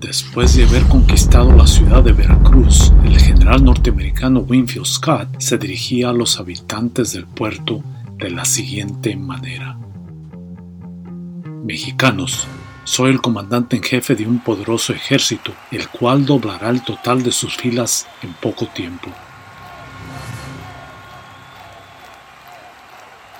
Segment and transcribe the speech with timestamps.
[0.00, 6.10] Después de haber conquistado la ciudad de Veracruz, el general norteamericano Winfield Scott se dirigía
[6.10, 7.82] a los habitantes del puerto
[8.16, 9.76] de la siguiente manera.
[11.64, 12.46] Mexicanos,
[12.84, 17.32] soy el comandante en jefe de un poderoso ejército, el cual doblará el total de
[17.32, 19.08] sus filas en poco tiempo.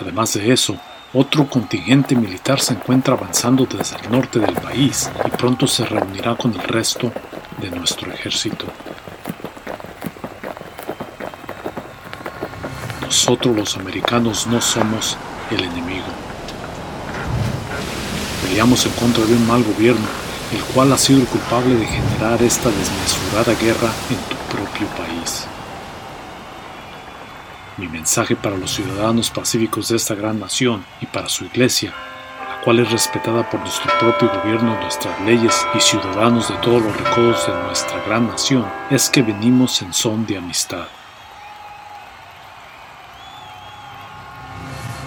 [0.00, 0.78] Además de eso,
[1.14, 6.34] otro contingente militar se encuentra avanzando desde el norte del país y pronto se reunirá
[6.34, 7.12] con el resto
[7.60, 8.66] de nuestro ejército.
[13.00, 15.16] Nosotros los americanos no somos
[15.52, 16.06] el enemigo.
[18.42, 20.06] Peleamos en contra de un mal gobierno,
[20.52, 25.46] el cual ha sido el culpable de generar esta desmesurada guerra en tu propio país.
[27.76, 31.92] Mi mensaje para los ciudadanos pacíficos de esta gran nación y para su iglesia,
[32.48, 36.96] la cual es respetada por nuestro propio gobierno, nuestras leyes y ciudadanos de todos los
[36.96, 40.86] recodos de nuestra gran nación, es que venimos en son de amistad.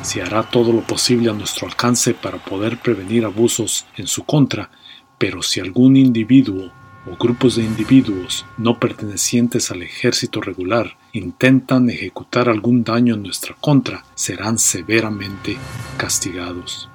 [0.00, 4.70] Se hará todo lo posible a nuestro alcance para poder prevenir abusos en su contra,
[5.18, 6.72] pero si algún individuo
[7.10, 13.54] o grupos de individuos no pertenecientes al ejército regular intentan ejecutar algún daño en nuestra
[13.60, 15.56] contra, serán severamente
[15.96, 16.88] castigados.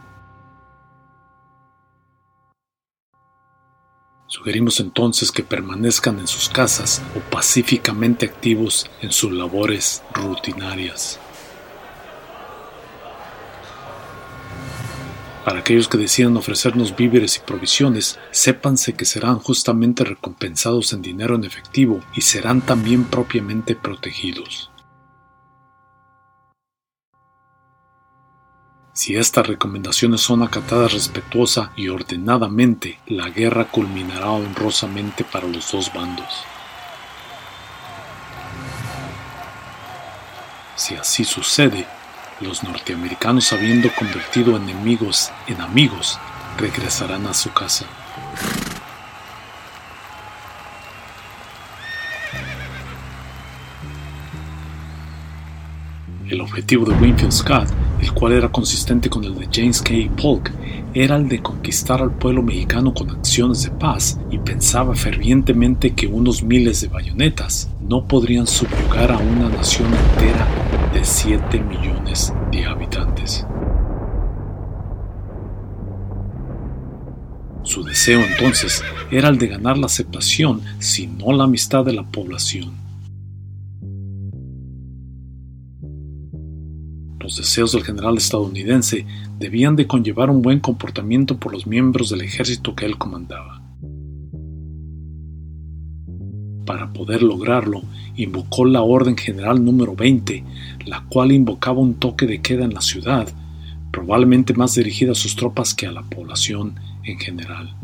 [4.28, 11.20] Sugerimos entonces que permanezcan en sus casas o pacíficamente activos en sus labores rutinarias.
[15.46, 21.36] Para aquellos que decidan ofrecernos víveres y provisiones, sépanse que serán justamente recompensados en dinero
[21.36, 24.70] en efectivo y serán también propiamente protegidos.
[28.94, 35.94] Si estas recomendaciones son acatadas respetuosa y ordenadamente, la guerra culminará honrosamente para los dos
[35.94, 36.44] bandos.
[40.76, 41.88] Si así sucede,
[42.42, 46.20] los norteamericanos habiendo convertido enemigos en amigos,
[46.58, 47.86] regresarán a su casa.
[56.28, 57.68] El objetivo de Winfield Scott,
[58.02, 59.94] el cual era consistente con el de James K.
[60.22, 60.52] Polk,
[61.02, 66.08] era el de conquistar al pueblo mexicano con acciones de paz y pensaba fervientemente que
[66.08, 70.46] unos miles de bayonetas no podrían subyugar a una nación entera
[70.94, 73.48] de 7 millones de habitantes.
[77.64, 82.04] Su deseo entonces era el de ganar la aceptación, si no la amistad de la
[82.04, 82.74] población.
[87.22, 89.06] Los deseos del general estadounidense
[89.40, 93.62] debían de conllevar un buen comportamiento por los miembros del ejército que él comandaba.
[96.66, 97.82] Para poder lograrlo,
[98.18, 100.44] invocó la Orden General número 20,
[100.86, 103.28] la cual invocaba un toque de queda en la ciudad,
[103.92, 106.76] probablemente más dirigida a sus tropas que a la población
[107.06, 107.76] en general.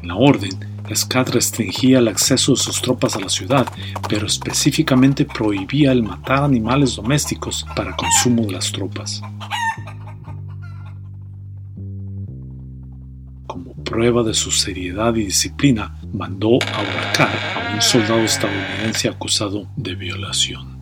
[0.00, 0.52] En la orden,
[0.92, 3.66] Scott restringía el acceso de sus tropas a la ciudad,
[4.08, 9.22] pero específicamente prohibía el matar animales domésticos para consumo de las tropas.
[13.46, 19.94] como prueba de su seriedad y disciplina, mandó ahorcar a un soldado estadounidense acusado de
[19.94, 20.74] violación.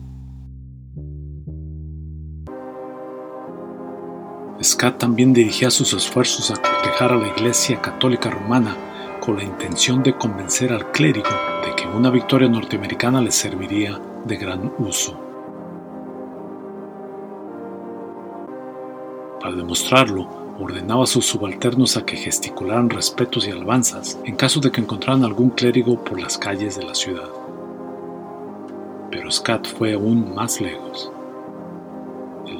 [4.63, 8.75] Scott también dirigía sus esfuerzos a cortejar a la Iglesia Católica Romana
[9.23, 11.29] con la intención de convencer al clérigo
[11.65, 15.17] de que una victoria norteamericana le serviría de gran uso.
[19.39, 20.27] Para demostrarlo,
[20.59, 25.23] ordenaba a sus subalternos a que gesticularan respetos y alabanzas en caso de que encontraran
[25.23, 27.29] algún clérigo por las calles de la ciudad.
[29.09, 31.12] Pero Scott fue aún más lejos.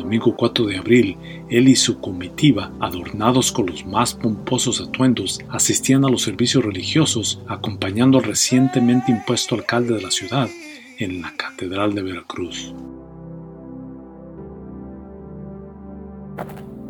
[0.04, 1.18] Domingo 4 de abril,
[1.50, 7.42] él y su comitiva, adornados con los más pomposos atuendos, asistían a los servicios religiosos
[7.48, 10.50] acompañando al recientemente impuesto alcalde de la ciudad
[10.98, 12.74] en la Catedral de Veracruz.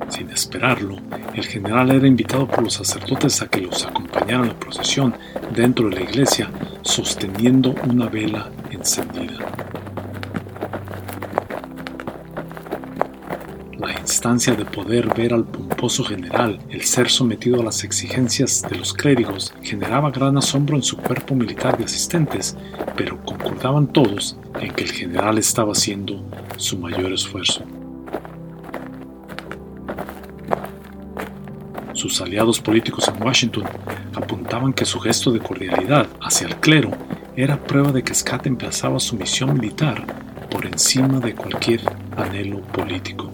[0.09, 0.97] Sin esperarlo,
[1.35, 5.13] el general era invitado por los sacerdotes a que los acompañaran a la procesión
[5.55, 6.49] dentro de la iglesia,
[6.81, 9.82] sosteniendo una vela encendida.
[14.23, 18.93] Instancia de poder ver al pomposo general, el ser sometido a las exigencias de los
[18.93, 22.55] clérigos, generaba gran asombro en su cuerpo militar de asistentes,
[22.95, 26.23] pero concordaban todos en que el general estaba haciendo
[26.55, 27.65] su mayor esfuerzo.
[31.91, 33.65] Sus aliados políticos en Washington
[34.15, 36.91] apuntaban que su gesto de cordialidad hacia el clero
[37.35, 40.05] era prueba de que Scott emplazaba su misión militar
[40.49, 41.81] por encima de cualquier
[42.15, 43.29] anhelo político.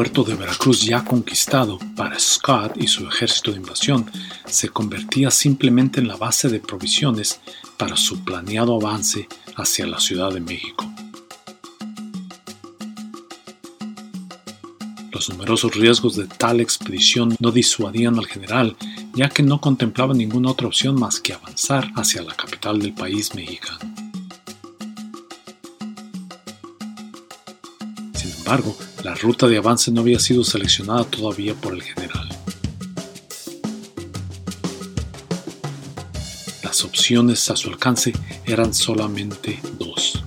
[0.00, 4.10] Puerto de Veracruz ya conquistado para Scott y su ejército de invasión
[4.46, 7.38] se convertía simplemente en la base de provisiones
[7.76, 10.90] para su planeado avance hacia la Ciudad de México.
[15.12, 18.78] Los numerosos riesgos de tal expedición no disuadían al general,
[19.12, 23.34] ya que no contemplaba ninguna otra opción más que avanzar hacia la capital del país
[23.34, 23.80] mexicano.
[28.14, 32.28] Sin embargo, la ruta de avance no había sido seleccionada todavía por el general.
[36.62, 38.12] Las opciones a su alcance
[38.44, 40.22] eran solamente dos.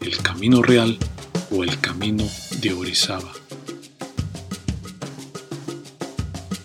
[0.00, 0.98] El camino real
[1.50, 2.24] o el camino
[2.60, 3.32] de Orizaba.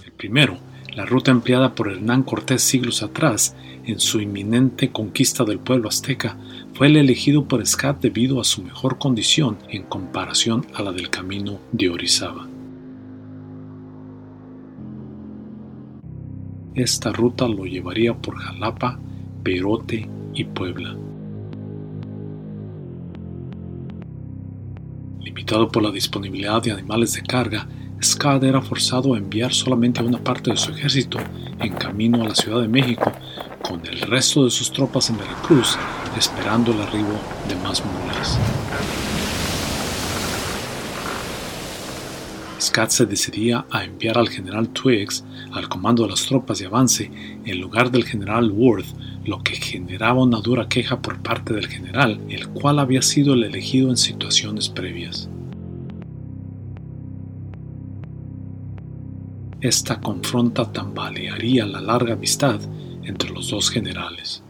[0.06, 0.58] El primero,
[0.96, 6.38] la ruta empleada por Hernán Cortés siglos atrás en su inminente conquista del pueblo azteca,
[6.74, 11.10] fue el elegido por Scott debido a su mejor condición en comparación a la del
[11.10, 12.48] camino de Orizaba.
[16.76, 19.00] Esta ruta lo llevaría por Jalapa,
[19.44, 20.96] Perote y Puebla.
[25.20, 27.68] Limitado por la disponibilidad de animales de carga,
[28.02, 31.20] Scott era forzado a enviar solamente una parte de su ejército
[31.60, 33.12] en camino a la Ciudad de México,
[33.62, 35.78] con el resto de sus tropas en Veracruz,
[36.18, 38.38] esperando el arribo de más mulas.
[42.60, 45.24] Scott se decidía a enviar al general Twiggs
[45.54, 47.10] al comando de las tropas de avance
[47.46, 48.88] en lugar del general Worth,
[49.26, 53.44] lo que generaba una dura queja por parte del general, el cual había sido el
[53.44, 55.30] elegido en situaciones previas.
[59.62, 62.60] Esta confronta tambalearía la larga amistad
[63.04, 64.44] entre los dos generales.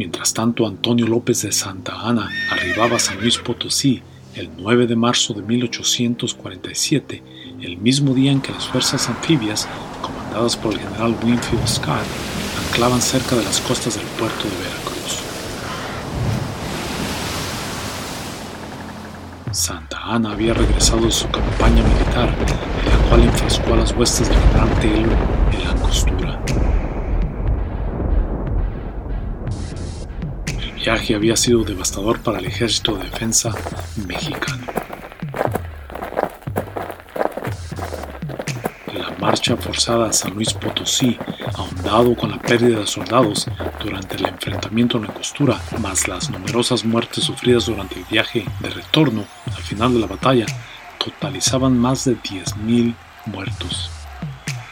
[0.00, 4.02] Mientras tanto, Antonio López de Santa Ana arribaba a San Luis Potosí
[4.34, 7.22] el 9 de marzo de 1847,
[7.60, 9.68] el mismo día en que las fuerzas anfibias,
[10.00, 12.00] comandadas por el general Winfield Scott,
[12.66, 15.18] anclaban cerca de las costas del puerto de Veracruz.
[19.52, 24.30] Santa Ana había regresado de su campaña militar, en la cual enfrascó a las huestes
[24.30, 25.16] del general Taylor
[25.52, 26.69] en la costura.
[30.90, 33.54] Viaje había sido devastador para el ejército de defensa
[34.08, 34.66] mexicano.
[38.92, 41.16] La marcha forzada a San Luis Potosí,
[41.54, 43.46] ahondado con la pérdida de soldados,
[43.80, 48.70] durante el enfrentamiento en la costura, más las numerosas muertes sufridas durante el viaje de
[48.70, 50.46] retorno al final de la batalla,
[50.98, 53.92] totalizaban más de 10.000 muertos,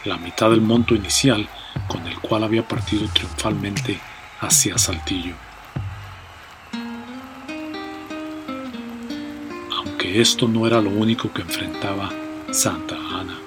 [0.03, 1.47] la mitad del monto inicial
[1.87, 4.01] con el cual había partido triunfalmente
[4.41, 5.48] hacia Saltillo.
[10.11, 12.09] Esto no era lo único que enfrentaba
[12.51, 13.37] Santa Ana.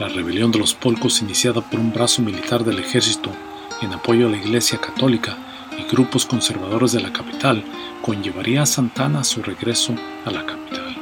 [0.00, 3.30] La rebelión de los polcos, iniciada por un brazo militar del ejército
[3.82, 5.36] en apoyo a la Iglesia Católica,
[5.78, 7.62] y grupos conservadores de la capital
[8.00, 10.96] conllevaría a Santana a su regreso a la capital.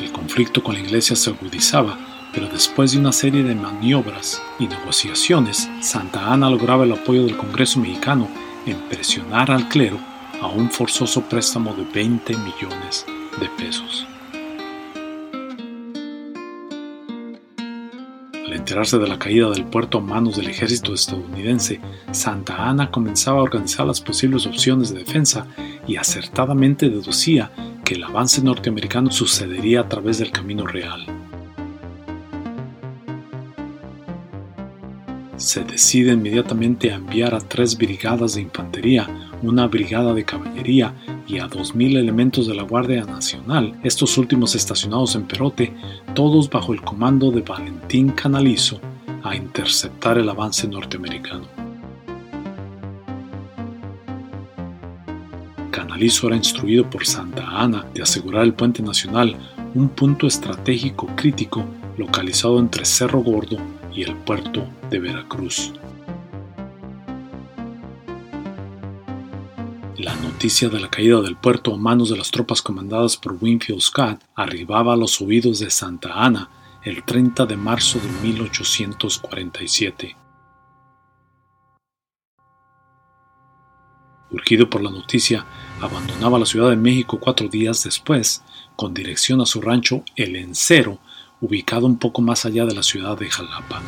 [0.00, 1.98] El conflicto con la iglesia se agudizaba,
[2.34, 7.36] pero después de una serie de maniobras y negociaciones, Santa Ana lograba el apoyo del
[7.36, 8.28] Congreso mexicano
[8.66, 9.98] en presionar al clero
[10.40, 13.06] a un forzoso préstamo de 20 millones
[13.40, 14.06] de pesos.
[18.44, 23.38] Al enterarse de la caída del puerto a manos del ejército estadounidense, Santa Ana comenzaba
[23.38, 25.46] a organizar las posibles opciones de defensa
[25.86, 27.52] y acertadamente deducía
[27.84, 31.13] que el avance norteamericano sucedería a través del camino real.
[35.36, 39.08] Se decide inmediatamente a enviar a tres brigadas de infantería,
[39.42, 40.94] una brigada de caballería
[41.26, 45.74] y a 2.000 elementos de la Guardia Nacional, estos últimos estacionados en Perote,
[46.14, 48.80] todos bajo el comando de Valentín Canalizo,
[49.24, 51.48] a interceptar el avance norteamericano.
[55.72, 59.36] Canalizo era instruido por Santa Ana de asegurar el puente nacional,
[59.74, 61.64] un punto estratégico crítico
[61.96, 63.58] localizado entre Cerro Gordo
[63.94, 65.72] y el puerto de Veracruz.
[69.96, 73.80] La noticia de la caída del puerto a manos de las tropas comandadas por Winfield
[73.80, 76.50] Scott arribaba a los oídos de Santa Ana
[76.82, 80.16] el 30 de marzo de 1847.
[84.30, 85.46] Urgido por la noticia,
[85.80, 88.42] abandonaba la Ciudad de México cuatro días después,
[88.74, 90.98] con dirección a su rancho El Encero,
[91.40, 93.82] ubicado un poco más allá de la ciudad de Jalapa.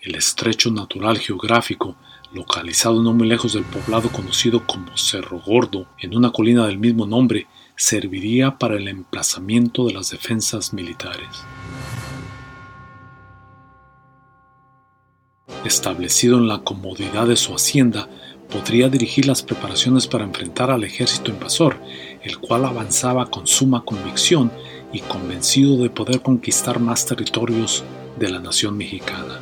[0.00, 1.94] El estrecho natural geográfico,
[2.32, 7.06] localizado no muy lejos del poblado conocido como Cerro Gordo, en una colina del mismo
[7.06, 11.44] nombre, serviría para el emplazamiento de las defensas militares.
[15.64, 18.08] Establecido en la comodidad de su hacienda,
[18.52, 21.78] podría dirigir las preparaciones para enfrentar al ejército invasor,
[22.22, 24.52] el cual avanzaba con suma convicción
[24.92, 27.82] y convencido de poder conquistar más territorios
[28.18, 29.40] de la nación mexicana.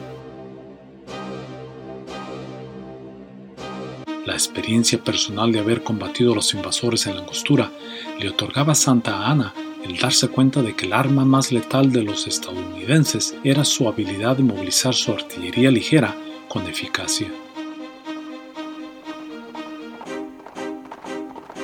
[4.25, 7.73] La experiencia personal de haber combatido a los invasores en la angostura
[8.21, 9.53] le otorgaba a Santa Ana
[9.85, 14.37] el darse cuenta de que el arma más letal de los estadounidenses era su habilidad
[14.37, 16.15] de movilizar su artillería ligera
[16.49, 17.29] con eficacia.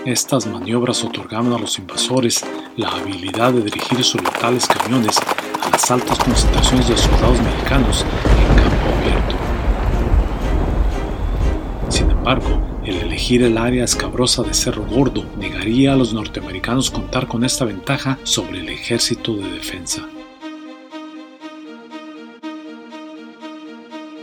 [0.06, 2.42] Estas maniobras otorgaban a los invasores
[2.76, 5.18] la habilidad de dirigir sus letales camiones
[5.62, 8.06] a las altas concentraciones de soldados mexicanos
[8.40, 9.46] en campo abierto
[12.26, 17.44] embargo, el elegir el área escabrosa de Cerro Gordo negaría a los norteamericanos contar con
[17.44, 20.08] esta ventaja sobre el ejército de defensa.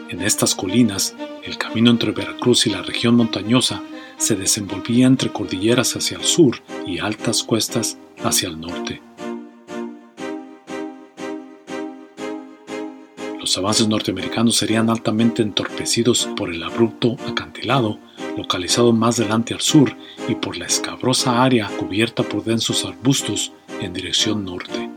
[0.10, 3.82] En estas colinas, el camino entre Veracruz y la región montañosa
[4.24, 6.56] se desenvolvía entre cordilleras hacia el sur
[6.88, 9.01] y altas cuestas hacia el norte.
[13.39, 18.00] Los avances norteamericanos serían altamente entorpecidos por el abrupto acantilado
[18.38, 19.96] localizado más delante al sur
[20.27, 23.51] y por la escabrosa área cubierta por densos arbustos
[23.82, 24.93] en dirección norte.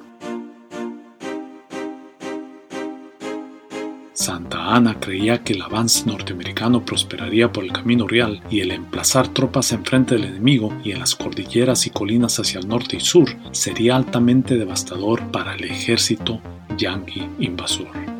[4.26, 9.28] Santa Ana creía que el avance norteamericano prosperaría por el camino real y el emplazar
[9.28, 13.28] tropas enfrente del enemigo y en las cordilleras y colinas hacia el norte y sur
[13.52, 16.40] sería altamente devastador para el ejército
[16.76, 18.15] yanqui invasor.